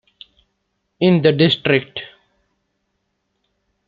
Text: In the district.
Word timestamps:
In 0.99 1.21
the 1.21 1.31
district. 1.31 1.99